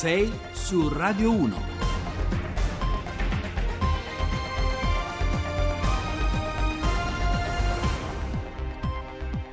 6 0.00 0.32
su 0.54 0.88
Radio 0.88 1.30
1. 1.30 1.69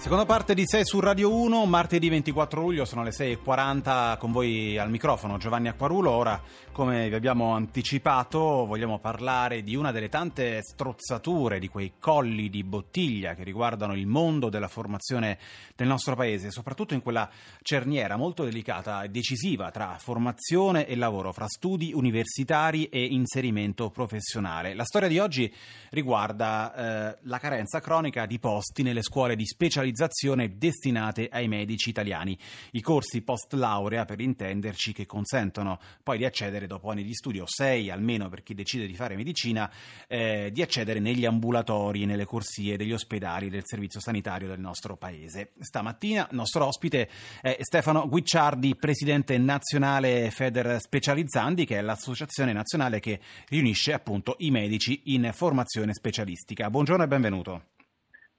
Seconda 0.07 0.25
parte 0.25 0.53
di 0.53 0.63
6 0.65 0.85
su 0.85 1.01
Radio 1.01 1.35
1, 1.35 1.65
martedì 1.65 2.07
24 2.07 2.61
luglio, 2.61 2.85
sono 2.85 3.03
le 3.03 3.09
6.40 3.09 4.17
con 4.17 4.31
voi 4.31 4.77
al 4.77 4.89
microfono 4.89 5.35
Giovanni 5.35 5.67
Acquarulo. 5.67 6.11
Ora, 6.11 6.41
come 6.71 7.09
vi 7.09 7.15
abbiamo 7.15 7.53
anticipato, 7.53 8.39
vogliamo 8.65 8.99
parlare 8.99 9.63
di 9.63 9.75
una 9.75 9.91
delle 9.91 10.07
tante 10.07 10.61
strozzature, 10.61 11.59
di 11.59 11.67
quei 11.67 11.95
colli 11.99 12.49
di 12.49 12.63
bottiglia 12.63 13.35
che 13.35 13.43
riguardano 13.43 13.95
il 13.95 14.07
mondo 14.07 14.47
della 14.47 14.69
formazione 14.69 15.39
del 15.75 15.87
nostro 15.87 16.15
paese, 16.15 16.51
soprattutto 16.51 16.93
in 16.93 17.01
quella 17.01 17.29
cerniera 17.61 18.15
molto 18.15 18.45
delicata 18.45 19.03
e 19.03 19.09
decisiva 19.09 19.71
tra 19.71 19.97
formazione 19.99 20.87
e 20.87 20.95
lavoro, 20.95 21.33
fra 21.33 21.47
studi 21.49 21.91
universitari 21.93 22.85
e 22.85 23.03
inserimento 23.03 23.89
professionale. 23.89 24.73
La 24.73 24.85
storia 24.85 25.09
di 25.09 25.19
oggi 25.19 25.53
riguarda 25.89 27.11
eh, 27.11 27.17
la 27.23 27.39
carenza 27.39 27.81
cronica 27.81 28.25
di 28.25 28.39
posti 28.39 28.83
nelle 28.83 29.01
scuole 29.01 29.35
di 29.35 29.45
specializzazione 29.45 29.95
specializzazione 29.97 30.57
destinate 30.57 31.27
ai 31.31 31.47
medici 31.47 31.89
italiani, 31.89 32.37
i 32.71 32.81
corsi 32.81 33.21
post 33.21 33.53
laurea 33.53 34.05
per 34.05 34.21
intenderci 34.21 34.93
che 34.93 35.07
consentono 35.07 35.79
poi 36.03 36.19
di 36.19 36.25
accedere 36.25 36.67
dopo 36.67 36.91
anni 36.91 37.03
di 37.03 37.15
studio, 37.15 37.45
sei 37.47 37.89
almeno 37.89 38.29
per 38.29 38.43
chi 38.43 38.53
decide 38.53 38.85
di 38.85 38.93
fare 38.93 39.15
medicina, 39.15 39.69
eh, 40.07 40.51
di 40.53 40.61
accedere 40.61 40.99
negli 40.99 41.25
ambulatori 41.25 42.05
nelle 42.05 42.25
corsie 42.25 42.77
degli 42.77 42.93
ospedali 42.93 43.49
del 43.49 43.63
servizio 43.65 43.99
sanitario 43.99 44.47
del 44.47 44.59
nostro 44.59 44.95
paese. 44.95 45.53
Stamattina 45.59 46.27
il 46.29 46.35
nostro 46.35 46.65
ospite 46.65 47.09
è 47.41 47.57
Stefano 47.61 48.07
Guicciardi, 48.07 48.75
presidente 48.75 49.37
nazionale 49.37 50.29
Feder 50.29 50.79
Specializzandi, 50.79 51.65
che 51.65 51.77
è 51.77 51.81
l'associazione 51.81 52.53
nazionale 52.53 52.99
che 52.99 53.19
riunisce 53.49 53.93
appunto 53.93 54.35
i 54.39 54.51
medici 54.51 55.01
in 55.05 55.31
formazione 55.33 55.93
specialistica. 55.93 56.69
Buongiorno 56.69 57.03
e 57.03 57.07
benvenuto. 57.07 57.75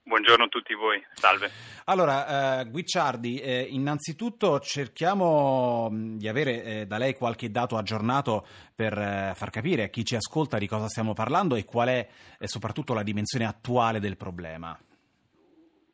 Buongiorno 0.09 0.45
a 0.45 0.49
tutti 0.49 0.73
voi, 0.73 1.05
salve. 1.13 1.51
Allora, 1.85 2.61
eh, 2.61 2.65
Guicciardi, 2.71 3.41
eh, 3.41 3.67
innanzitutto 3.69 4.59
cerchiamo 4.59 5.91
di 5.93 6.27
avere 6.27 6.63
eh, 6.65 6.87
da 6.87 6.97
lei 6.97 7.13
qualche 7.13 7.51
dato 7.51 7.77
aggiornato 7.77 8.47
per 8.75 8.97
eh, 8.97 9.33
far 9.37 9.51
capire 9.51 9.83
a 9.83 9.89
chi 9.89 10.07
ci 10.07 10.17
ascolta 10.17 10.57
di 10.57 10.67
cosa 10.67 10.89
stiamo 10.89 11.13
parlando 11.13 11.57
e 11.57 11.67
qual 11.67 11.89
è 11.89 12.09
eh, 12.39 12.49
soprattutto 12.49 12.95
la 12.95 13.03
dimensione 13.03 13.45
attuale 13.45 14.01
del 14.01 14.17
problema. 14.17 14.75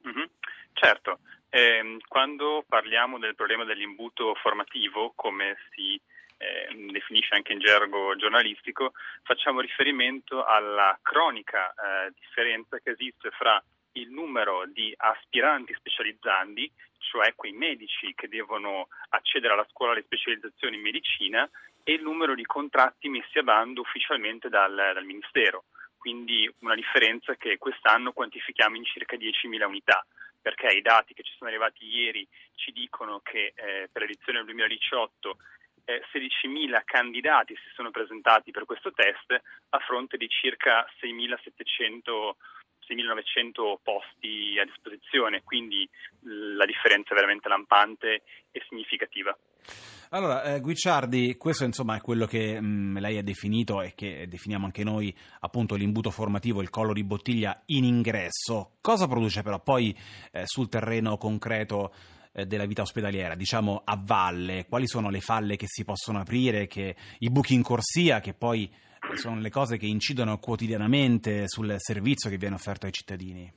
Mm-hmm. 0.06 0.26
Certo, 0.74 1.18
ehm, 1.50 1.98
quando 2.06 2.64
parliamo 2.68 3.18
del 3.18 3.34
problema 3.34 3.64
dell'imbuto 3.64 4.36
formativo, 4.36 5.12
come 5.16 5.56
si 5.74 6.00
eh, 6.36 6.88
definisce 6.92 7.34
anche 7.34 7.52
in 7.52 7.58
gergo 7.58 8.14
giornalistico, 8.14 8.92
facciamo 9.24 9.60
riferimento 9.60 10.44
alla 10.44 10.96
cronica 11.02 11.70
eh, 11.70 12.12
differenza 12.16 12.78
che 12.78 12.90
esiste 12.90 13.30
fra 13.30 13.60
il 13.94 14.10
numero 14.10 14.64
di 14.66 14.92
aspiranti 14.96 15.74
specializzanti, 15.74 16.70
cioè 16.98 17.34
quei 17.34 17.52
medici 17.52 18.14
che 18.14 18.28
devono 18.28 18.88
accedere 19.10 19.52
alla 19.52 19.66
scuola 19.70 19.92
alle 19.92 20.02
specializzazioni 20.02 20.76
in 20.76 20.82
medicina, 20.82 21.48
e 21.82 21.92
il 21.92 22.02
numero 22.02 22.34
di 22.34 22.44
contratti 22.44 23.08
messi 23.08 23.38
a 23.38 23.42
bando 23.42 23.82
ufficialmente 23.82 24.48
dal, 24.48 24.74
dal 24.74 25.04
Ministero. 25.04 25.64
Quindi 25.98 26.50
una 26.60 26.74
differenza 26.74 27.34
che 27.36 27.58
quest'anno 27.58 28.12
quantifichiamo 28.12 28.76
in 28.76 28.84
circa 28.84 29.16
10.000 29.16 29.64
unità, 29.64 30.04
perché 30.40 30.66
i 30.68 30.82
dati 30.82 31.14
che 31.14 31.22
ci 31.22 31.32
sono 31.36 31.50
arrivati 31.50 31.86
ieri 31.86 32.26
ci 32.54 32.72
dicono 32.72 33.20
che 33.20 33.52
eh, 33.54 33.88
per 33.92 34.02
l'edizione 34.02 34.38
del 34.38 34.46
2018 34.48 35.36
eh, 35.84 36.02
16.000 36.12 36.82
candidati 36.84 37.54
si 37.56 37.70
sono 37.74 37.90
presentati 37.90 38.50
per 38.50 38.64
questo 38.64 38.92
test 38.92 39.32
a 39.70 39.78
fronte 39.80 40.16
di 40.16 40.28
circa 40.28 40.86
6.700 41.00 42.32
6.900 42.88 43.76
posti 43.82 44.58
a 44.58 44.64
disposizione, 44.64 45.42
quindi 45.42 45.88
la 46.56 46.64
differenza 46.64 47.12
è 47.12 47.14
veramente 47.14 47.48
lampante 47.48 48.22
e 48.50 48.62
significativa. 48.68 49.36
Allora, 50.10 50.44
eh, 50.44 50.60
Guicciardi, 50.60 51.36
questo 51.36 51.64
insomma 51.64 51.96
è 51.96 52.00
quello 52.00 52.26
che 52.26 52.60
mh, 52.60 52.66
mm, 52.66 52.98
lei 52.98 53.18
ha 53.18 53.22
definito 53.22 53.82
e 53.82 53.94
che 53.96 54.28
definiamo 54.28 54.64
anche 54.64 54.84
noi 54.84 55.14
appunto 55.40 55.74
l'imbuto 55.74 56.10
formativo, 56.10 56.62
il 56.62 56.70
collo 56.70 56.92
di 56.92 57.02
bottiglia 57.02 57.62
in 57.66 57.84
ingresso. 57.84 58.76
Cosa 58.80 59.08
produce 59.08 59.42
però 59.42 59.60
poi 59.60 59.96
eh, 60.30 60.42
sul 60.44 60.68
terreno 60.68 61.16
concreto 61.16 61.92
eh, 62.32 62.46
della 62.46 62.66
vita 62.66 62.82
ospedaliera, 62.82 63.34
diciamo 63.34 63.82
a 63.84 64.00
valle? 64.00 64.66
Quali 64.68 64.86
sono 64.86 65.10
le 65.10 65.20
falle 65.20 65.56
che 65.56 65.66
si 65.66 65.84
possono 65.84 66.20
aprire, 66.20 66.68
che, 66.68 66.94
i 67.18 67.30
buchi 67.30 67.54
in 67.54 67.62
corsia 67.62 68.20
che 68.20 68.34
poi 68.34 68.72
sono 69.12 69.40
le 69.40 69.50
cose 69.50 69.76
che 69.76 69.86
incidono 69.86 70.38
quotidianamente 70.38 71.48
sul 71.48 71.74
servizio 71.78 72.30
che 72.30 72.36
viene 72.36 72.54
offerto 72.54 72.86
ai 72.86 72.92
cittadini. 72.92 73.52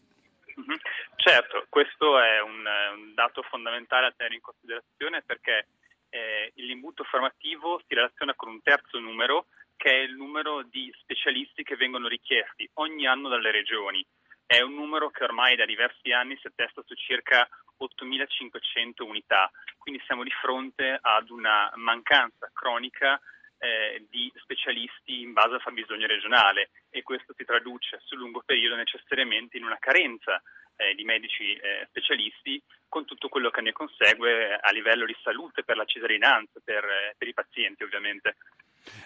Mhm. 0.55 0.75
Certo, 1.15 1.65
questo 1.69 2.19
è 2.19 2.41
un, 2.41 2.65
un 2.95 3.13
dato 3.13 3.41
fondamentale 3.43 4.07
a 4.07 4.13
tenere 4.15 4.35
in 4.35 4.41
considerazione 4.41 5.23
perché 5.25 5.67
eh, 6.09 6.51
l'imbuto 6.55 7.03
formativo 7.03 7.81
si 7.87 7.95
relaziona 7.95 8.33
con 8.35 8.49
un 8.49 8.61
terzo 8.61 8.99
numero 8.99 9.47
che 9.75 9.91
è 9.91 9.97
il 9.97 10.15
numero 10.15 10.63
di 10.63 10.91
specialisti 11.01 11.63
che 11.63 11.75
vengono 11.75 12.07
richiesti 12.07 12.69
ogni 12.75 13.05
anno 13.05 13.29
dalle 13.29 13.51
regioni. 13.51 14.05
È 14.45 14.61
un 14.61 14.73
numero 14.73 15.09
che 15.09 15.23
ormai 15.23 15.55
da 15.55 15.65
diversi 15.65 16.11
anni 16.11 16.37
si 16.37 16.47
attesta 16.47 16.81
su 16.85 16.95
circa 16.95 17.47
8.500 17.79 19.03
unità, 19.03 19.51
quindi 19.77 20.01
siamo 20.05 20.23
di 20.23 20.31
fronte 20.41 20.97
ad 20.99 21.29
una 21.29 21.71
mancanza 21.75 22.49
cronica 22.53 23.19
eh, 23.59 24.05
di 24.09 24.31
specialisti 24.35 25.21
in 25.21 25.33
base 25.33 25.55
al 25.55 25.61
fabbisogno 25.61 26.07
regionale 26.07 26.69
e 26.89 27.01
questo 27.03 27.33
si 27.35 27.43
traduce 27.43 27.99
sul 28.03 28.19
lungo 28.19 28.41
periodo 28.45 28.75
necessariamente 28.75 29.57
in 29.57 29.65
una 29.65 29.77
carenza 29.79 30.41
eh, 30.77 30.93
di 30.93 31.03
medici 31.03 31.53
eh, 31.53 31.85
specialisti 31.89 32.61
con 32.87 33.05
tutto 33.05 33.29
quello 33.29 33.49
che 33.49 33.61
ne 33.61 33.71
consegue 33.71 34.55
a 34.55 34.71
livello 34.71 35.05
di 35.05 35.15
salute 35.23 35.63
per 35.63 35.75
la 35.75 35.85
cittadinanza, 35.85 36.61
per, 36.63 36.83
eh, 36.83 37.15
per 37.17 37.27
i 37.27 37.33
pazienti 37.33 37.83
ovviamente. 37.83 38.37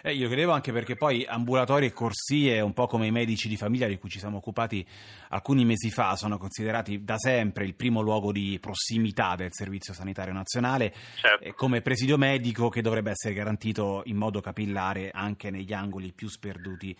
Eh, 0.02 0.14
io 0.14 0.26
credevo 0.26 0.52
anche 0.52 0.72
perché 0.72 0.96
poi 0.96 1.24
ambulatori 1.24 1.86
e 1.86 1.92
corsie, 1.92 2.60
un 2.60 2.72
po' 2.72 2.86
come 2.86 3.06
i 3.06 3.10
medici 3.10 3.48
di 3.48 3.56
famiglia 3.56 3.86
di 3.86 3.98
cui 3.98 4.08
ci 4.08 4.18
siamo 4.18 4.38
occupati 4.38 4.86
alcuni 5.28 5.64
mesi 5.64 5.90
fa, 5.90 6.16
sono 6.16 6.38
considerati 6.38 7.04
da 7.04 7.18
sempre 7.18 7.64
il 7.64 7.74
primo 7.74 8.00
luogo 8.00 8.32
di 8.32 8.58
prossimità 8.60 9.34
del 9.36 9.50
Servizio 9.52 9.94
Sanitario 9.94 10.32
Nazionale, 10.32 10.92
certo. 11.16 11.44
eh, 11.44 11.54
come 11.54 11.80
presidio 11.80 12.16
medico 12.16 12.68
che 12.68 12.82
dovrebbe 12.82 13.10
essere 13.10 13.34
garantito 13.34 14.02
in 14.06 14.16
modo 14.16 14.40
capillare 14.40 15.10
anche 15.12 15.50
negli 15.50 15.72
angoli 15.72 16.12
più 16.12 16.28
sperduti 16.28 16.96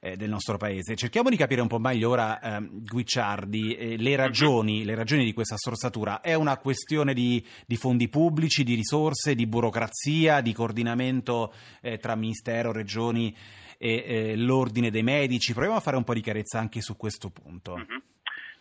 eh, 0.00 0.16
del 0.16 0.30
nostro 0.30 0.56
paese. 0.56 0.96
Cerchiamo 0.96 1.28
di 1.28 1.36
capire 1.36 1.60
un 1.60 1.68
po' 1.68 1.78
meglio 1.78 2.10
ora, 2.10 2.40
eh, 2.40 2.68
Guicciardi, 2.70 3.74
eh, 3.74 3.96
le, 3.96 4.16
ragioni, 4.16 4.84
le, 4.84 4.94
ragioni, 4.94 5.24
di 5.24 5.32
questa 5.32 5.56
strozzatura. 5.56 6.20
È 6.20 6.34
una 6.34 6.56
questione 6.56 7.14
di, 7.14 7.44
di 7.66 7.76
fondi 7.76 8.08
pubblici, 8.08 8.64
di 8.64 8.74
risorse, 8.74 9.34
di 9.34 9.46
burocrazia, 9.46 10.40
di 10.40 10.52
coordinamento 10.52 11.52
eh, 11.80 11.98
tra 11.98 12.14
Ministero, 12.14 12.72
Regioni 12.72 13.36
e 13.78 14.04
eh, 14.06 14.36
l'Ordine 14.36 14.90
dei 14.90 15.02
Medici? 15.02 15.52
Proviamo 15.52 15.76
a 15.76 15.80
fare 15.80 15.96
un 15.96 16.04
po' 16.04 16.14
di 16.14 16.20
chiarezza 16.20 16.58
anche 16.58 16.80
su 16.80 16.96
questo 16.96 17.30
punto. 17.30 17.76
Mm-hmm. 17.76 17.98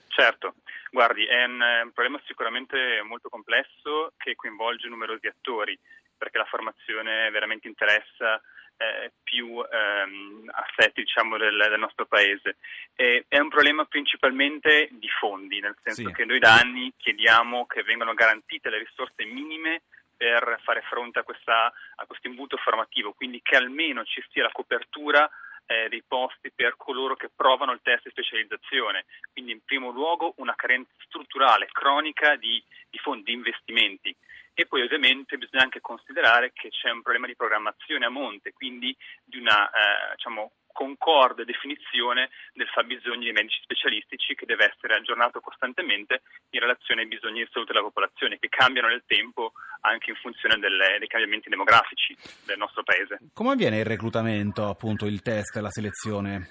Certo. 0.08 0.56
Guardi, 0.92 1.26
è 1.26 1.44
un, 1.44 1.62
un, 1.62 1.92
problema 1.92 2.22
sicuramente 2.26 3.02
molto 3.04 3.30
complesso 3.30 4.14
che 4.18 4.36
coinvolge 4.36 4.88
numerosi 4.88 5.28
attori, 5.28 5.78
perché 6.18 6.38
la 6.38 6.46
formazione 6.46 7.30
veramente 7.30 7.68
interessa 7.68 8.42
eh, 8.78 9.12
più 9.24 9.62
ehm, 9.62 10.50
assetti 10.52 11.02
diciamo, 11.02 11.38
del, 11.38 11.58
del, 11.70 11.80
nostro 11.80 12.06
paese. 12.06 12.58
E, 12.96 13.26
è 13.28 13.38
un 13.40 13.50
problema 13.50 13.86
principalmente 13.86 14.90
di 14.92 15.10
fondi, 15.20 15.60
nel 15.60 15.78
senso 15.84 16.08
sì. 16.08 16.14
che 16.14 16.26
noi 16.26 16.40
da 16.40 16.56
anni 16.56 16.94
chiediamo 16.98 17.66
che 17.68 17.84
vengano 17.84 18.14
garantite 18.14 18.70
le 18.70 18.80
risorse 18.80 19.26
minime 19.26 19.84
per 20.16 20.60
fare 20.64 20.82
fronte 20.82 21.20
a, 21.20 21.24
questa, 21.24 21.72
a 21.96 22.06
questo 22.06 22.28
imbuto 22.28 22.58
formativo, 22.58 23.14
quindi 23.14 23.42
che 23.42 23.56
almeno 23.56 24.04
ci 24.04 24.24
sia 24.32 24.44
la 24.44 24.52
copertura 24.52 25.30
eh, 25.66 25.90
dei 25.90 26.04
posti 26.08 26.52
per 26.52 26.76
coloro 26.78 27.16
che 27.16 27.30
provano 27.36 27.72
il 27.72 27.82
test 27.82 28.04
di 28.04 28.12
specializzazione. 28.12 29.06
Quindi 29.32 29.52
in 29.52 29.64
primo 29.64 29.92
luogo 29.92 30.34
una 30.38 30.56
carenza 30.56 30.92
strutturale, 31.06 31.68
cronica 31.72 32.36
di, 32.36 32.64
di 32.90 32.98
fondi, 32.98 33.24
di 33.24 33.34
investimenti. 33.34 34.16
E 34.54 34.66
poi 34.66 34.82
ovviamente 34.82 35.38
bisogna 35.38 35.64
anche 35.64 35.80
considerare 35.80 36.52
che 36.52 36.70
c'è 36.70 36.90
un 36.90 37.02
problema 37.02 37.28
di 37.28 37.36
programmazione 37.36 38.06
a 38.06 38.10
monte, 38.10 38.52
quindi 38.52 38.96
di 39.24 39.38
una 39.38 39.70
eh, 39.70 40.16
diciamo, 40.16 40.52
concorde 40.80 41.44
definizione 41.44 42.30
del 42.54 42.70
fabbisogno 42.70 43.28
dei 43.28 43.34
medici 43.34 43.60
specialistici 43.64 44.34
che 44.34 44.46
deve 44.46 44.72
essere 44.72 44.96
aggiornato 44.96 45.42
costantemente 45.42 46.22
in 46.52 46.62
relazione 46.62 47.02
ai 47.02 47.08
bisogni 47.08 47.44
di 47.44 47.50
salute 47.52 47.74
della 47.74 47.84
popolazione 47.84 48.40
che 48.40 48.48
cambiano 48.48 48.88
nel 48.88 49.04
tempo 49.06 49.52
anche 49.82 50.12
in 50.12 50.16
funzione 50.16 50.58
delle, 50.58 50.96
dei 50.98 51.08
cambiamenti 51.10 51.50
demografici 51.50 52.16
del 52.46 52.58
nostro 52.58 52.84
paese. 52.84 53.20
Come 53.34 53.52
avviene 53.52 53.80
il 53.80 53.86
reclutamento, 53.86 54.70
appunto 54.70 55.06
il 55.06 55.22
test, 55.22 55.58
la 55.58 55.70
selezione? 55.70 56.48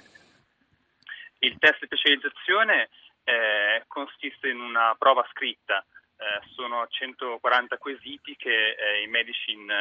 Il 1.39 1.57
test 1.59 1.81
di 1.81 1.87
specializzazione 1.87 2.91
eh, 3.25 3.85
consiste 3.87 4.49
in 4.49 4.61
una 4.61 4.95
prova 4.99 5.27
scritta 5.33 5.81
eh, 5.81 6.45
sono 6.55 6.87
140 6.87 7.79
quesiti 7.79 8.37
che 8.37 8.77
eh, 8.77 9.03
i 9.05 9.07
medici 9.07 9.53
in, 9.53 9.73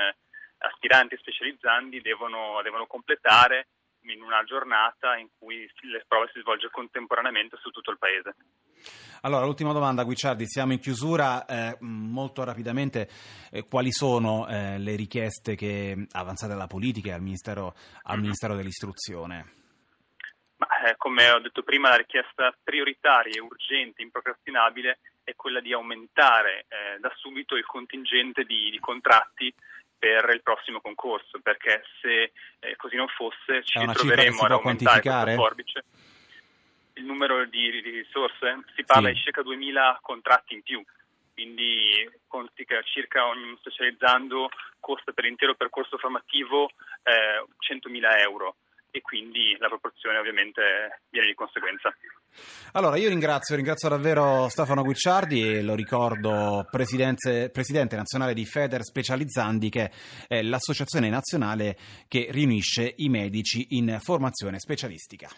aspiranti 0.59 1.17
specializzanti 1.17 1.99
devono, 2.01 2.61
devono 2.63 2.87
completare 2.87 3.67
in 4.01 4.21
una 4.21 4.43
giornata 4.43 5.17
in 5.17 5.27
cui 5.37 5.69
le 5.81 6.05
prove 6.07 6.29
si 6.33 6.39
svolge 6.41 6.69
contemporaneamente 6.71 7.57
su 7.61 7.69
tutto 7.69 7.91
il 7.91 7.97
paese. 7.97 8.35
Allora, 9.21 9.45
l'ultima 9.45 9.73
domanda, 9.73 10.03
Guicciardi, 10.03 10.47
siamo 10.47 10.73
in 10.73 10.79
chiusura, 10.79 11.45
eh, 11.45 11.77
molto 11.81 12.43
rapidamente, 12.43 13.09
eh, 13.51 13.67
quali 13.67 13.91
sono 13.91 14.47
eh, 14.47 14.77
le 14.77 14.95
richieste 14.95 15.55
che 15.55 16.07
avanzate 16.11 16.53
alla 16.53 16.67
politica 16.67 17.09
e 17.09 17.13
al 17.13 17.21
Ministero, 17.21 17.73
al. 18.03 18.19
Ministero 18.19 18.55
dell'Istruzione? 18.55 19.53
Ma, 20.57 20.67
eh, 20.85 20.95
come 20.97 21.29
ho 21.31 21.39
detto 21.39 21.63
prima, 21.63 21.89
la 21.89 21.97
richiesta 21.97 22.55
prioritaria 22.63 23.35
e 23.35 23.41
urgente, 23.41 24.01
improcrastinabile, 24.01 24.99
è 25.23 25.35
quella 25.35 25.59
di 25.59 25.73
aumentare 25.73 26.65
eh, 26.69 26.99
da 26.99 27.11
subito 27.17 27.55
il 27.55 27.65
contingente 27.65 28.43
di, 28.43 28.69
di 28.69 28.79
contratti 28.79 29.53
per 29.97 30.29
il 30.33 30.41
prossimo 30.41 30.79
concorso, 30.81 31.39
perché 31.41 31.83
se 32.01 32.31
eh, 32.59 32.75
così 32.75 32.95
non 32.95 33.07
fosse 33.07 33.63
ci 33.63 33.79
ritroveremo 33.79 34.41
ad 34.41 34.51
aumentare 34.51 35.01
questa 35.01 35.35
forbice. 35.35 35.83
Il 36.93 37.05
numero 37.05 37.45
di, 37.45 37.69
di 37.81 37.89
risorse 37.89 38.63
si 38.75 38.83
parla 38.83 39.09
sì. 39.09 39.13
di 39.13 39.21
circa 39.21 39.41
2000 39.43 39.99
contratti 40.01 40.53
in 40.55 40.63
più, 40.63 40.83
quindi 41.33 42.09
conti 42.27 42.65
che 42.65 42.81
circa 42.85 43.27
ogni 43.27 43.55
specializzando 43.59 44.49
costa 44.79 45.11
per 45.11 45.25
l'intero 45.25 45.53
percorso 45.55 45.97
formativo 45.97 46.69
eh, 47.03 47.45
100.000 47.59 48.19
euro 48.21 48.55
e 48.91 49.01
quindi 49.01 49.55
la 49.59 49.67
proporzione 49.67 50.17
ovviamente 50.17 51.01
viene 51.09 51.27
di 51.27 51.33
conseguenza. 51.33 51.93
Allora, 52.73 52.97
io 52.97 53.09
ringrazio, 53.09 53.55
ringrazio 53.55 53.89
davvero 53.89 54.47
Stefano 54.49 54.83
Guicciardi 54.83 55.57
e 55.57 55.61
lo 55.63 55.75
ricordo 55.75 56.67
presidente 56.69 57.51
nazionale 57.95 58.33
di 58.33 58.45
Feder 58.45 58.83
Specializzandi, 58.83 59.69
che 59.69 59.91
è 60.27 60.41
l'associazione 60.41 61.09
nazionale 61.09 61.77
che 62.07 62.27
riunisce 62.29 62.93
i 62.97 63.09
medici 63.09 63.67
in 63.71 63.97
formazione 64.01 64.59
specialistica. 64.59 65.29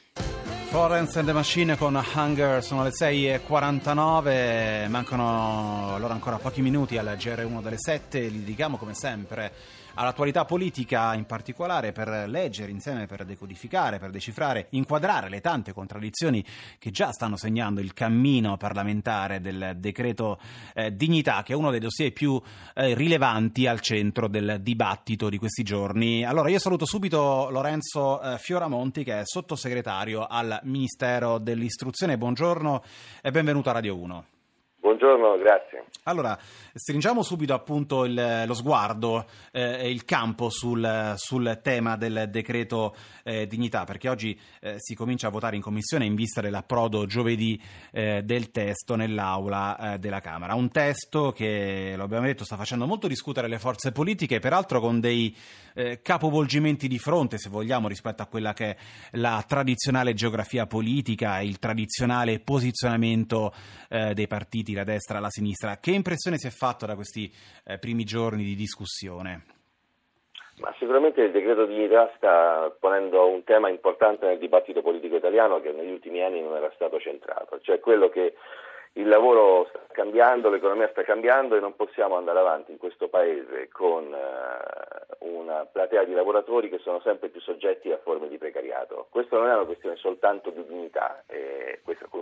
Florence 0.69 1.17
and 1.17 1.27
the 1.27 1.33
Machine 1.33 1.75
con 1.77 1.95
Hunger 1.95 2.61
sono 2.61 2.83
le 2.83 2.91
6.49, 2.91 4.87
mancano 4.87 5.95
allora 5.95 6.13
ancora 6.13 6.37
pochi 6.37 6.61
minuti 6.61 6.97
al 6.97 7.07
GR1 7.17 7.61
delle 7.63 7.79
7, 7.79 8.19
li 8.19 8.39
dedichiamo 8.39 8.77
come 8.77 8.93
sempre 8.93 9.51
all'attualità 9.95 10.45
politica 10.45 11.13
in 11.13 11.25
particolare 11.25 11.91
per 11.91 12.27
leggere 12.27 12.71
insieme, 12.71 13.05
per 13.05 13.25
decodificare, 13.25 13.99
per 13.99 14.09
decifrare, 14.09 14.67
inquadrare 14.71 15.29
le 15.29 15.41
tante 15.41 15.73
contraddizioni 15.73 16.43
che 16.77 16.91
già 16.91 17.11
stanno 17.11 17.37
segnando 17.37 17.79
il 17.81 17.93
cammino 17.93 18.57
parlamentare 18.57 19.41
del 19.41 19.75
decreto 19.77 20.39
eh, 20.73 20.95
dignità, 20.95 21.43
che 21.43 21.53
è 21.53 21.55
uno 21.55 21.71
dei 21.71 21.79
dossier 21.79 22.11
più 22.13 22.41
eh, 22.73 22.93
rilevanti 22.93 23.67
al 23.67 23.79
centro 23.79 24.27
del 24.27 24.59
dibattito 24.61 25.29
di 25.29 25.37
questi 25.37 25.63
giorni. 25.63 26.23
Allora 26.23 26.49
io 26.49 26.59
saluto 26.59 26.85
subito 26.85 27.49
Lorenzo 27.49 28.21
eh, 28.21 28.37
Fioramonti 28.37 29.03
che 29.03 29.19
è 29.19 29.21
sottosegretario 29.23 30.25
al 30.25 30.59
Ministero 30.63 31.37
dell'Istruzione. 31.37 32.17
Buongiorno 32.17 32.83
e 33.21 33.31
benvenuto 33.31 33.69
a 33.69 33.73
Radio 33.73 33.97
1. 33.97 34.38
Buongiorno, 34.81 35.37
grazie. 35.37 35.83
Allora, 36.03 36.39
stringiamo 36.73 37.21
subito 37.21 37.53
appunto 37.53 38.05
il, 38.05 38.43
lo 38.47 38.53
sguardo 38.53 39.25
eh, 39.51 39.81
e 39.81 39.89
il 39.91 40.05
campo 40.05 40.49
sul, 40.49 41.13
sul, 41.17 41.59
tema 41.61 41.97
del 41.97 42.29
decreto 42.31 42.95
eh, 43.23 43.45
dignità, 43.45 43.83
perché 43.83 44.07
oggi 44.07 44.39
eh, 44.61 44.75
si 44.77 44.95
comincia 44.95 45.27
a 45.27 45.31
votare 45.31 45.57
in 45.57 45.61
commissione 45.61 46.05
in 46.05 46.15
vista 46.15 46.39
dell'approdo 46.39 47.05
giovedì 47.05 47.61
eh, 47.91 48.23
del 48.23 48.51
testo 48.51 48.95
nell'aula 48.95 49.95
eh, 49.95 49.99
della 49.99 50.21
Camera. 50.21 50.55
Un 50.55 50.71
testo 50.71 51.33
che, 51.33 51.93
lo 51.97 52.05
abbiamo 52.05 52.25
detto, 52.25 52.45
sta 52.45 52.55
facendo 52.55 52.87
molto 52.87 53.07
discutere 53.07 53.49
le 53.49 53.59
forze 53.59 53.91
politiche, 53.91 54.39
peraltro 54.39 54.79
con 54.79 55.01
dei 55.01 55.35
eh, 55.75 56.01
capovolgimenti 56.01 56.87
di 56.87 56.97
fronte, 56.99 57.37
se 57.37 57.49
vogliamo, 57.49 57.89
rispetto 57.89 58.23
a 58.23 58.27
quella 58.27 58.53
che 58.53 58.69
è 58.69 58.77
la 59.11 59.43
tradizionale 59.45 60.13
geografia 60.13 60.65
politica, 60.65 61.41
il 61.41 61.59
tradizionale 61.59 62.39
posizionamento 62.39 63.53
dei 63.89 64.27
partiti 64.27 64.68
la 64.73 64.83
destra 64.83 65.17
e 65.17 65.21
la 65.21 65.29
sinistra. 65.29 65.77
Che 65.77 65.91
impressione 65.91 66.37
si 66.37 66.47
è 66.47 66.51
fatto 66.51 66.85
da 66.85 66.95
questi 66.95 67.31
eh, 67.65 67.77
primi 67.77 68.03
giorni 68.03 68.43
di 68.43 68.55
discussione? 68.55 69.43
Ma 70.59 70.73
sicuramente 70.77 71.21
il 71.21 71.31
decreto 71.31 71.65
dignità 71.65 72.11
sta 72.17 72.75
ponendo 72.79 73.27
un 73.27 73.43
tema 73.45 73.69
importante 73.69 74.25
nel 74.25 74.39
dibattito 74.39 74.81
politico 74.81 75.15
italiano 75.15 75.61
che 75.61 75.71
negli 75.71 75.91
ultimi 75.91 76.21
anni 76.21 76.41
non 76.41 76.55
era 76.55 76.69
stato 76.75 76.99
centrato, 76.99 77.59
cioè 77.61 77.79
quello 77.79 78.09
che 78.09 78.35
il 78.93 79.07
lavoro 79.07 79.67
sta 79.69 79.79
cambiando, 79.91 80.49
l'economia 80.49 80.89
sta 80.89 81.03
cambiando 81.03 81.55
e 81.55 81.61
non 81.61 81.75
possiamo 81.75 82.17
andare 82.17 82.39
avanti 82.39 82.71
in 82.71 82.77
questo 82.77 83.07
Paese 83.07 83.69
con 83.71 84.13
eh, 84.13 85.15
una 85.19 85.65
platea 85.71 86.03
di 86.03 86.13
lavoratori 86.13 86.69
che 86.69 86.79
sono 86.79 86.99
sempre 87.01 87.29
più 87.29 87.39
soggetti 87.39 87.91
a 87.91 87.99
forme 87.99 88.27
di 88.27 88.37
precariato. 88.37 89.07
Questa 89.09 89.37
non 89.37 89.47
è 89.47 89.53
una 89.53 89.65
questione 89.65 89.95
soltanto 89.95 90.49
di 90.49 90.65
dignità, 90.65 91.23
questa, 91.27 91.38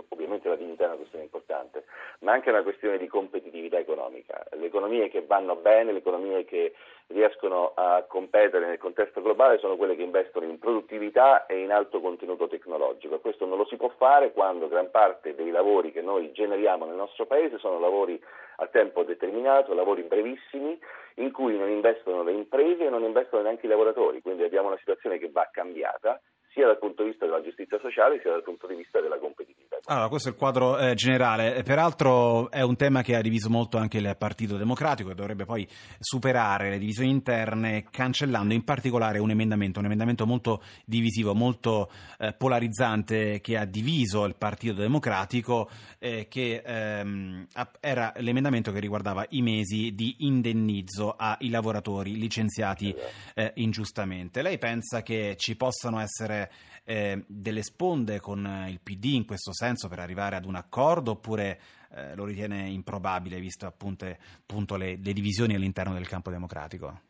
ovviamente 0.08 0.48
la 0.48 0.56
dignità 0.56 0.84
è 0.84 0.86
una 0.86 0.96
questione 0.96 1.24
importante, 1.24 1.84
ma 2.20 2.32
anche 2.32 2.50
una 2.50 2.62
questione 2.62 2.98
di 2.98 3.06
competitività 3.06 3.78
economica. 3.78 4.44
Le 4.52 4.66
economie 4.66 5.08
che 5.08 5.24
vanno 5.26 5.56
bene, 5.56 5.92
le 5.92 5.98
economie 5.98 6.44
che 6.44 6.74
riescono 7.08 7.72
a 7.74 8.04
competere 8.06 8.66
nel 8.66 8.78
contesto 8.78 9.22
globale 9.22 9.58
sono 9.58 9.76
quelle 9.76 9.96
che 9.96 10.02
investono 10.02 10.46
in 10.46 10.58
produttività 10.58 11.46
e 11.46 11.60
in 11.60 11.72
alto 11.72 12.00
contenuto 12.00 12.48
tecnologico. 12.48 13.20
Questo 13.20 13.46
non 13.46 13.56
lo 13.56 13.66
si 13.66 13.76
può 13.76 13.88
fare 13.96 14.32
quando 14.32 14.68
gran 14.68 14.90
parte 14.90 15.34
dei 15.34 15.50
lavori 15.50 15.92
che 15.92 16.02
noi 16.02 16.32
generiamo 16.32 16.84
nel 16.84 16.96
nostro 16.96 17.26
Paese 17.26 17.58
sono 17.58 17.78
lavori 17.78 18.22
a 18.56 18.66
tempo 18.66 19.04
determinato, 19.04 19.72
lavori 19.72 20.02
brevissimi, 20.02 20.78
in 21.14 21.32
cui 21.32 21.56
non 21.56 21.70
investono 21.70 22.22
le 22.22 22.32
imprese 22.32 22.86
e 22.86 22.90
non 22.90 23.04
investono 23.04 23.42
neanche 23.42 23.66
i 23.66 23.68
lavoratori. 23.68 24.20
Quindi 24.20 24.42
abbiamo 24.42 24.68
una 24.68 24.78
situazione 24.78 25.18
che 25.18 25.30
va 25.30 25.48
cambiata 25.50 26.20
sia 26.52 26.66
dal 26.66 26.78
punto 26.78 27.02
di 27.02 27.10
vista 27.10 27.26
della 27.26 27.42
giustizia 27.42 27.78
sociale 27.80 28.20
sia 28.20 28.30
dal 28.30 28.42
punto 28.42 28.66
di 28.66 28.74
vista 28.74 29.00
della 29.00 29.18
competitività. 29.18 29.78
Allora, 29.86 30.08
questo 30.08 30.28
è 30.28 30.32
il 30.32 30.38
quadro 30.38 30.78
eh, 30.78 30.94
generale, 30.94 31.62
peraltro 31.62 32.50
è 32.50 32.60
un 32.62 32.76
tema 32.76 33.02
che 33.02 33.16
ha 33.16 33.22
diviso 33.22 33.48
molto 33.48 33.78
anche 33.78 33.98
il 33.98 34.16
Partito 34.18 34.56
Democratico 34.56 35.10
e 35.10 35.14
dovrebbe 35.14 35.44
poi 35.44 35.66
superare 35.98 36.68
le 36.70 36.78
divisioni 36.78 37.10
interne 37.10 37.86
cancellando 37.90 38.52
in 38.52 38.64
particolare 38.64 39.18
un 39.18 39.30
emendamento, 39.30 39.78
un 39.78 39.86
emendamento 39.86 40.26
molto 40.26 40.62
divisivo, 40.84 41.34
molto 41.34 41.90
eh, 42.18 42.34
polarizzante 42.34 43.40
che 43.40 43.56
ha 43.56 43.64
diviso 43.64 44.24
il 44.26 44.34
Partito 44.36 44.74
Democratico, 44.74 45.70
eh, 45.98 46.26
che 46.28 46.62
ehm, 46.64 47.46
era 47.80 48.12
l'emendamento 48.16 48.72
che 48.72 48.80
riguardava 48.80 49.24
i 49.30 49.42
mesi 49.42 49.94
di 49.94 50.16
indennizzo 50.18 51.14
ai 51.16 51.48
lavoratori 51.48 52.16
licenziati 52.18 52.94
eh, 53.34 53.52
ingiustamente. 53.56 54.42
Lei 54.42 54.58
pensa 54.58 55.02
che 55.02 55.34
ci 55.38 55.56
possano 55.56 55.98
essere 56.00 56.37
eh, 56.84 57.22
delle 57.26 57.62
sponde 57.62 58.20
con 58.20 58.44
eh, 58.44 58.70
il 58.70 58.80
PD 58.82 59.14
in 59.14 59.26
questo 59.26 59.52
senso 59.52 59.88
per 59.88 59.98
arrivare 59.98 60.36
ad 60.36 60.44
un 60.44 60.54
accordo 60.54 61.12
oppure 61.12 61.58
eh, 61.94 62.14
lo 62.14 62.24
ritiene 62.24 62.68
improbabile 62.68 63.40
visto 63.40 63.66
appunto, 63.66 64.06
appunto 64.06 64.76
le, 64.76 64.98
le 65.02 65.12
divisioni 65.12 65.54
all'interno 65.54 65.94
del 65.94 66.08
campo 66.08 66.30
democratico? 66.30 67.00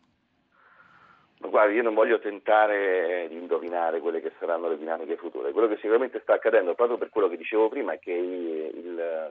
Guardi, 1.41 1.75
io 1.77 1.83
non 1.83 1.95
voglio 1.95 2.19
tentare 2.19 3.27
di 3.29 3.37
indovinare 3.37 4.01
quelle 4.01 4.21
che 4.21 4.33
saranno 4.41 4.69
le 4.69 4.77
dinamiche 4.77 5.17
future. 5.17 5.53
Quello 5.53 5.69
che 5.69 5.77
sicuramente 5.77 6.21
sta 6.23 6.35
accadendo, 6.35 6.75
proprio 6.75 6.99
per 6.99 7.11
quello 7.11 7.29
che 7.29 7.37
dicevo 7.37 7.69
prima, 7.69 7.93
è 7.93 7.99
che 8.01 8.11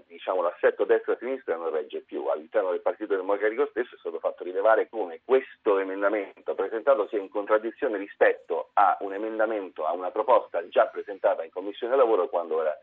diciamo, 0.07 0.41
l'assetto 0.41 0.83
destra-sinistra 0.85 1.55
non 1.55 1.69
regge 1.69 2.01
più. 2.01 2.25
All'interno 2.27 2.71
del 2.71 2.81
Partito 2.81 3.15
Democratico 3.15 3.67
stesso 3.67 3.95
è 3.95 3.97
stato 3.99 4.19
fatto 4.19 4.43
rilevare 4.43 4.89
come 4.89 5.21
questo 5.23 5.79
emendamento 5.79 6.55
presentato 6.55 7.07
sia 7.07 7.19
in 7.19 7.29
contraddizione 7.29 7.97
rispetto 7.97 8.69
a 8.73 8.97
un 9.01 9.13
emendamento, 9.13 9.85
a 9.85 9.93
una 9.93 10.11
proposta 10.11 10.67
già 10.67 10.87
presentata 10.87 11.43
in 11.43 11.51
Commissione 11.51 11.95
Lavoro 11.95 12.27
quando 12.27 12.61
era 12.61 12.77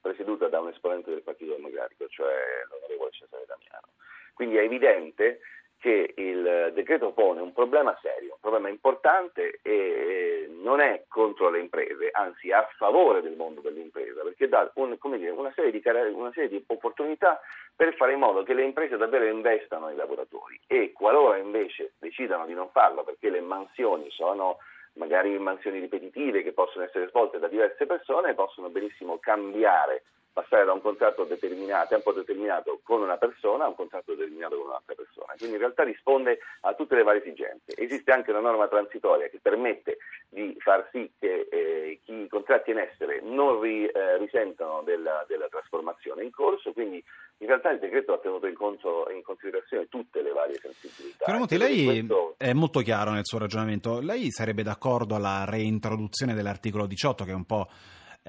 presieduta 0.00 0.48
da 0.48 0.60
un 0.60 0.68
esponente 0.68 1.10
del 1.10 1.22
Partito 1.22 1.54
Democratico, 1.54 2.08
cioè 2.08 2.34
l'onorevole 2.70 3.10
Cesare 3.12 3.44
Damiano. 3.46 3.88
Quindi 4.34 4.56
è 4.56 4.62
evidente 4.62 5.40
che 5.80 6.12
il 6.14 6.72
decreto 6.74 7.12
pone 7.12 7.40
un 7.40 7.54
problema 7.54 7.98
serio, 8.02 8.34
un 8.34 8.40
problema 8.40 8.68
importante 8.68 9.60
e 9.62 10.46
non 10.62 10.80
è 10.80 11.04
contro 11.08 11.48
le 11.48 11.58
imprese, 11.58 12.10
anzi 12.12 12.50
è 12.50 12.52
a 12.52 12.68
favore 12.76 13.22
del 13.22 13.34
mondo 13.34 13.62
dell'impresa, 13.62 14.22
perché 14.22 14.46
dà 14.46 14.70
un, 14.74 14.96
dire, 15.16 15.30
una, 15.30 15.50
serie 15.54 15.70
di, 15.70 15.82
una, 16.12 16.30
serie 16.32 16.50
di, 16.50 16.62
opportunità 16.66 17.40
per 17.74 17.94
fare 17.94 18.12
in 18.12 18.18
modo 18.18 18.42
che 18.42 18.52
le 18.52 18.62
imprese 18.64 18.98
davvero 18.98 19.24
investano 19.24 19.86
nei 19.86 19.96
lavoratori 19.96 20.60
e 20.66 20.92
qualora 20.92 21.38
invece 21.38 21.92
decidano 21.98 22.44
di 22.44 22.52
non 22.52 22.68
farlo 22.68 23.02
perché 23.02 23.30
le 23.30 23.40
mansioni 23.40 24.10
sono 24.10 24.58
magari 24.94 25.38
mansioni 25.38 25.78
ripetitive 25.78 26.42
che 26.42 26.52
possono 26.52 26.84
essere 26.84 27.08
svolte 27.08 27.38
da 27.38 27.48
diverse 27.48 27.86
persone, 27.86 28.34
possono 28.34 28.68
benissimo 28.68 29.18
cambiare 29.18 30.02
passare 30.32 30.64
da 30.64 30.72
un 30.72 30.80
contratto 30.80 31.24
determinato, 31.24 31.84
a 31.84 31.88
tempo 31.88 32.12
determinato 32.12 32.80
con 32.82 33.02
una 33.02 33.16
persona 33.16 33.64
a 33.64 33.68
un 33.68 33.74
contratto 33.74 34.14
determinato 34.14 34.56
con 34.56 34.68
un'altra 34.68 34.94
persona. 34.94 35.34
Quindi 35.36 35.56
in 35.56 35.60
realtà 35.60 35.82
risponde 35.82 36.38
a 36.60 36.74
tutte 36.74 36.94
le 36.94 37.02
varie 37.02 37.20
esigenze. 37.20 37.74
Esiste 37.76 38.12
anche 38.12 38.30
una 38.30 38.40
norma 38.40 38.68
transitoria 38.68 39.28
che 39.28 39.38
permette 39.40 39.98
di 40.28 40.56
far 40.60 40.88
sì 40.92 41.10
che 41.18 41.48
eh, 41.50 42.00
i 42.04 42.28
contratti 42.28 42.70
in 42.70 42.78
essere 42.78 43.20
non 43.22 43.60
ri, 43.60 43.86
eh, 43.86 44.16
risentano 44.18 44.82
della, 44.84 45.24
della, 45.26 45.48
trasformazione 45.48 46.22
in 46.22 46.30
corso, 46.30 46.72
quindi 46.72 47.02
in 47.38 47.46
realtà 47.46 47.70
il 47.70 47.80
decreto 47.80 48.12
ha 48.12 48.18
tenuto 48.18 48.46
in, 48.46 48.54
conto, 48.54 49.08
in 49.12 49.22
considerazione 49.22 49.88
tutte 49.88 50.22
le 50.22 50.30
varie 50.30 50.56
sensibilità. 50.56 51.32
Monti, 51.32 51.56
lei 51.56 51.84
questo... 51.84 52.34
è 52.36 52.52
molto 52.52 52.80
chiaro 52.80 53.10
nel 53.10 53.24
suo 53.24 53.38
ragionamento. 53.38 54.00
Lei 54.00 54.30
sarebbe 54.30 54.62
d'accordo 54.62 55.14
alla 55.14 55.44
reintroduzione 55.44 56.34
dell'articolo 56.34 56.86
18, 56.86 57.24
che 57.24 57.30
è 57.30 57.34
un 57.34 57.46
po' 57.46 57.68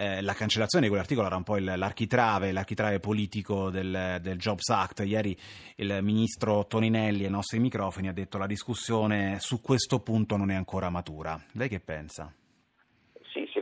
eh, 0.02 0.22
la 0.22 0.34
cancellazione 0.34 0.86
di 0.86 0.90
quell'articolo 0.90 1.28
era 1.28 1.36
un 1.36 1.44
po' 1.44 1.58
il, 1.58 1.74
l'architrave, 1.76 2.52
l'architrave 2.52 3.00
politico 3.00 3.70
del, 3.70 4.18
del, 4.20 4.38
Jobs 4.40 4.68
Act. 4.70 5.04
Ieri 5.06 5.38
il 5.76 6.00
ministro 6.02 6.66
Toninelli 6.66 7.26
ai 7.26 7.30
nostri 7.30 7.60
microfoni 7.60 8.08
ha 8.08 8.14
detto 8.14 8.38
che 8.38 8.44
la 8.44 8.48
discussione 8.48 9.38
su 9.40 9.62
questo 9.62 10.00
punto 10.00 10.38
non 10.38 10.50
è 10.50 10.56
ancora 10.56 10.90
matura. 10.90 11.40
Lei 11.52 11.70
che 11.70 11.80
pensa? 11.80 12.34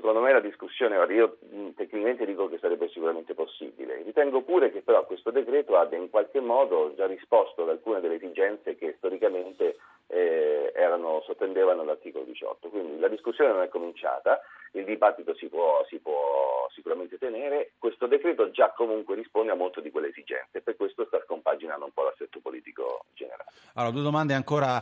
Secondo 0.10 0.28
me 0.28 0.34
la 0.34 0.40
discussione, 0.44 0.96
io 1.14 1.38
tecnicamente 1.76 2.26
dico 2.26 2.50
che 2.50 2.58
sarebbe 2.58 2.90
sicuramente 2.90 3.36
possibile. 3.36 4.02
Ritengo 4.02 4.42
pure 4.42 4.72
che 4.72 4.82
però 4.82 5.06
questo 5.06 5.30
decreto 5.30 5.78
abbia 5.78 6.00
in 6.00 6.10
qualche 6.10 6.40
modo 6.40 6.96
già 6.96 7.06
risposto 7.06 7.62
ad 7.62 7.70
alcune 7.70 8.00
delle 8.00 8.16
esigenze 8.16 8.76
che 8.76 8.96
storicamente 8.98 9.78
eh, 10.08 10.72
erano, 10.74 11.22
sottendevano 11.28 11.82
all'articolo 11.82 12.24
18. 12.24 12.70
Quindi 12.70 13.00
la 13.00 13.08
discussione 13.08 13.52
non 13.52 13.62
è 13.62 13.68
cominciata, 13.68 14.42
il 14.72 14.84
dibattito 14.84 15.36
si 15.36 15.48
può, 15.48 15.86
si 15.88 16.00
può, 16.00 16.68
sicuramente 16.74 17.20
tenere, 17.20 17.74
questo 17.78 18.08
decreto 18.08 18.50
già 18.50 18.72
comunque 18.72 19.14
risponde 19.14 19.52
a 19.52 19.56
molte 19.56 19.84
di 19.84 19.92
quelle 19.92 20.08
esigenze, 20.08 20.62
per 20.62 20.76
questo 20.76 21.06
sta 21.06 21.22
scompaginando 21.24 21.86
un 21.86 21.92
po' 21.92 22.02
l'assetto 22.02 22.40
politico 22.42 23.06
generale. 23.14 23.52
Allora, 23.76 23.94
due 23.94 24.02
domande 24.02 24.34
ancora 24.34 24.82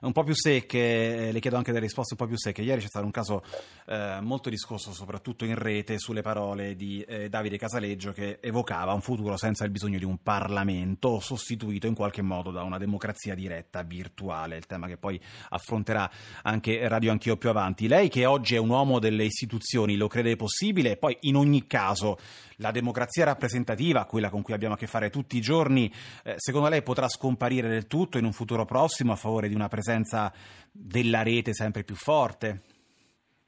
un 0.00 0.12
po' 0.12 0.22
più 0.22 0.34
secche, 0.34 1.28
eh, 1.28 1.32
le 1.32 1.40
chiedo 1.40 1.56
anche 1.56 1.72
delle 1.72 1.84
risposte 1.84 2.14
un 2.14 2.18
po' 2.18 2.26
più 2.26 2.38
secche. 2.38 2.62
Ieri 2.62 2.80
c'è 2.80 2.86
stato 2.86 3.04
un 3.04 3.10
caso 3.10 3.42
eh, 3.86 4.18
molto 4.20 4.48
discorso, 4.50 4.92
soprattutto 4.92 5.44
in 5.44 5.54
rete, 5.54 5.98
sulle 5.98 6.22
parole 6.22 6.76
di 6.76 7.02
eh, 7.02 7.28
Davide 7.28 7.58
Casaleggio 7.58 8.12
che 8.12 8.38
evocava 8.40 8.92
un 8.92 9.00
futuro 9.00 9.36
senza 9.36 9.64
il 9.64 9.70
bisogno 9.70 9.98
di 9.98 10.04
un 10.04 10.22
Parlamento 10.22 11.20
sostituito 11.20 11.86
in 11.86 11.94
qualche 11.94 12.22
modo 12.22 12.50
da 12.50 12.62
una 12.62 12.78
democrazia 12.78 13.34
diretta 13.34 13.82
virtuale, 13.82 14.56
il 14.56 14.66
tema 14.66 14.86
che 14.86 14.96
poi 14.96 15.20
affronterà 15.50 16.10
anche 16.42 16.86
Radio 16.88 17.10
Anch'io 17.10 17.36
più 17.36 17.48
avanti. 17.48 17.88
Lei 17.88 18.08
che 18.08 18.26
oggi 18.26 18.54
è 18.54 18.58
un 18.58 18.70
uomo 18.70 18.98
delle 18.98 19.24
istituzioni, 19.24 19.96
lo 19.96 20.08
crede 20.08 20.36
possibile? 20.36 20.96
Poi 20.96 21.16
in 21.22 21.36
ogni 21.36 21.66
caso 21.66 22.18
la 22.58 22.70
democrazia 22.70 23.24
rappresentativa, 23.24 24.04
quella 24.04 24.30
con 24.30 24.42
cui 24.42 24.54
abbiamo 24.54 24.74
a 24.74 24.76
che 24.76 24.86
fare 24.86 25.10
tutti 25.10 25.36
i 25.36 25.40
giorni, 25.40 25.90
eh, 26.24 26.34
secondo 26.36 26.68
lei 26.68 26.82
potrà 26.82 27.08
scomparire 27.08 27.68
del 27.68 27.86
tutto 27.86 28.18
in 28.18 28.24
un 28.24 28.32
futuro 28.32 28.64
prossimo 28.64 29.12
a 29.12 29.16
favore 29.16 29.48
di 29.48 29.54
una 29.54 29.68
presenza 29.68 30.32
della 30.72 31.22
rete 31.22 31.52
sempre 31.52 31.84
più 31.84 31.94
forte? 31.94 32.62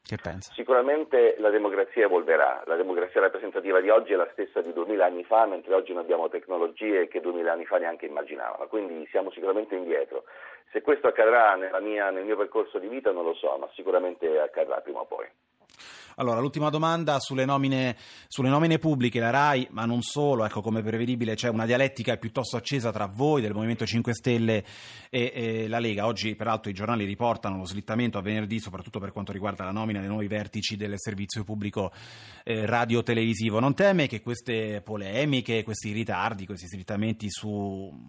Che 0.03 0.17
pensa? 0.21 0.53
Sicuramente 0.55 1.37
la 1.39 1.51
democrazia 1.51 2.05
evolverà, 2.05 2.63
la 2.67 2.75
democrazia 2.75 3.21
rappresentativa 3.21 3.81
di 3.81 3.91
oggi 3.91 4.13
è 4.13 4.17
la 4.17 4.29
stessa 4.33 4.61
di 4.61 4.73
duemila 4.73 5.07
anni 5.07 5.23
fa, 5.25 5.47
mentre 5.47 5.75
oggi 5.75 5.93
noi 5.93 6.03
abbiamo 6.03 6.29
tecnologie 6.29 7.07
che 7.07 7.21
duemila 7.21 7.53
anni 7.53 7.65
fa 7.65 7.79
neanche 7.79 8.07
immaginavano, 8.07 8.67
quindi 8.67 9.07
siamo 9.11 9.31
sicuramente 9.31 9.77
indietro. 9.77 10.25
Se 10.73 10.83
questo 10.83 11.07
accadrà 11.07 11.57
mia, 11.81 12.11
nel 12.11 12.25
mio 12.25 12.37
percorso 12.37 12.79
di 12.79 12.89
vita 12.89 13.13
non 13.13 13.25
lo 13.25 13.35
so, 13.35 13.57
ma 13.59 13.69
sicuramente 13.75 14.41
accadrà 14.41 14.81
prima 14.81 15.01
o 15.01 15.05
poi. 15.05 15.27
Allora, 16.21 16.39
l'ultima 16.41 16.69
domanda 16.69 17.19
sulle 17.19 17.47
nomine, 17.47 17.97
sulle 18.29 18.51
nomine, 18.51 18.79
pubbliche, 18.79 19.21
la 19.21 19.31
RAI, 19.31 19.69
ma 19.71 19.87
non 19.87 20.03
solo, 20.03 20.45
ecco 20.45 20.61
come 20.61 20.83
prevedibile 20.83 21.35
c'è 21.35 21.49
una 21.49 21.65
dialettica 21.65 22.15
piuttosto 22.19 22.59
accesa 22.59 22.93
tra 22.93 23.07
voi 23.07 23.41
del 23.41 23.55
Movimento 23.55 23.87
5 23.87 24.13
Stelle 24.13 24.63
e, 25.09 25.33
e, 25.35 25.67
la 25.67 25.79
Lega. 25.79 26.05
Oggi 26.05 26.35
peraltro 26.35 26.71
i 26.71 26.75
giornali 26.75 27.07
riportano 27.07 27.57
lo 27.57 27.65
slittamento 27.65 28.19
a 28.19 28.21
venerdì, 28.21 28.61
soprattutto 28.61 29.01
per 29.01 29.13
quanto 29.13 29.33
riguarda 29.33 29.65
la 29.65 29.71
nomina 29.71 30.01
dei 30.01 30.09
nuovi 30.11 30.27
vertici 30.27 30.77
del 30.77 30.93
servizio 30.97 31.43
pubblico 31.43 31.91
eh, 32.45 32.67
radio-televisivo. 32.67 33.59
Non 33.59 33.73
teme 33.73 34.07
che 34.07 34.21
queste 34.21 34.83
polemiche, 34.83 35.63
questi 35.63 35.91
ritardi, 35.93 36.45
questi 36.45 36.67
slittamenti 36.67 37.31
su, 37.31 37.49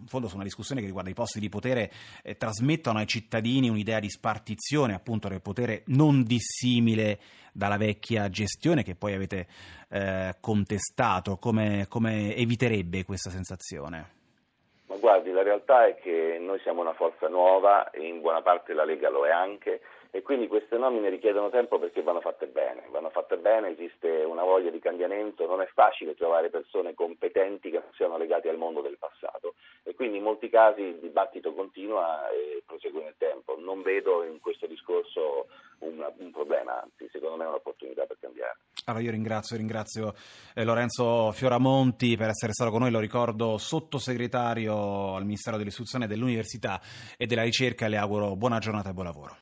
in 0.00 0.06
fondo 0.06 0.28
su 0.28 0.34
una 0.34 0.44
discussione 0.44 0.82
che 0.82 0.86
riguarda 0.86 1.08
i 1.08 1.14
posti 1.14 1.40
di 1.40 1.48
potere 1.48 1.90
eh, 2.22 2.36
trasmettano 2.36 2.98
ai 2.98 3.06
cittadini 3.06 3.70
un'idea 3.70 4.00
di 4.00 4.10
spartizione 4.10 4.92
appunto 4.92 5.28
del 5.28 5.40
potere 5.40 5.84
non 5.86 6.24
dissimile 6.24 7.18
dalla 7.52 7.76
vecchia 7.76 8.01
gestione 8.30 8.82
che 8.82 8.94
poi 8.94 9.14
avete 9.14 9.46
eh, 9.88 10.34
contestato, 10.40 11.36
come, 11.36 11.86
come 11.88 12.34
eviterebbe 12.36 13.04
questa 13.04 13.30
sensazione? 13.30 14.20
Ma 14.86 14.96
guardi, 14.96 15.30
la 15.30 15.42
realtà 15.42 15.86
è 15.86 15.94
che 15.96 16.38
noi 16.40 16.58
siamo 16.60 16.80
una 16.80 16.94
forza 16.94 17.28
nuova 17.28 17.90
e 17.90 18.06
in 18.06 18.20
buona 18.20 18.42
parte 18.42 18.74
la 18.74 18.84
Lega 18.84 19.08
lo 19.08 19.26
è 19.26 19.30
anche 19.30 19.80
e 20.14 20.20
quindi 20.20 20.46
queste 20.46 20.76
nomine 20.76 21.08
richiedono 21.08 21.48
tempo 21.48 21.78
perché 21.78 22.02
vanno 22.02 22.20
fatte 22.20 22.46
bene, 22.46 22.86
vanno 22.90 23.08
fatte 23.08 23.38
bene, 23.38 23.70
esiste 23.70 24.08
una 24.24 24.42
voglia 24.42 24.68
di 24.68 24.78
cambiamento, 24.78 25.46
non 25.46 25.62
è 25.62 25.68
facile 25.72 26.14
trovare 26.14 26.50
persone 26.50 26.92
competenti 26.92 27.70
che 27.70 27.82
siano 27.96 28.18
legate 28.18 28.50
al 28.50 28.58
mondo 28.58 28.82
del 28.82 28.98
passato 28.98 29.54
e 29.82 29.94
quindi 29.94 30.18
in 30.18 30.22
molti 30.22 30.50
casi 30.50 30.82
il 30.82 30.98
dibattito 30.98 31.54
continua 31.54 32.28
e 32.28 32.62
prosegue 32.66 33.02
nel 33.02 33.14
tempo. 33.16 33.56
Non 33.58 33.80
vedo 33.80 34.22
in 34.22 34.38
questo 34.40 34.66
discorso 34.66 35.46
un, 35.78 36.06
un 36.18 36.30
problema, 36.30 36.82
anzi 36.82 37.08
secondo 37.10 37.36
me 37.36 37.44
è 37.44 37.48
un'opportunità 37.48 38.04
per 38.04 38.18
cambiare. 38.20 38.58
Allora 38.84 39.02
io 39.02 39.12
ringrazio, 39.12 39.56
ringrazio 39.56 40.12
eh, 40.54 40.62
Lorenzo 40.64 41.32
Fioramonti 41.32 42.18
per 42.18 42.28
essere 42.28 42.52
stato 42.52 42.70
con 42.70 42.80
noi, 42.80 42.90
lo 42.90 43.00
ricordo 43.00 43.56
sottosegretario 43.56 45.14
al 45.14 45.24
Ministero 45.24 45.56
dell'Istruzione, 45.56 46.06
dell'Università 46.06 46.82
e 47.16 47.24
della 47.24 47.44
Ricerca 47.44 47.88
le 47.88 47.96
auguro 47.96 48.36
buona 48.36 48.58
giornata 48.58 48.90
e 48.90 48.92
buon 48.92 49.06
lavoro. 49.06 49.36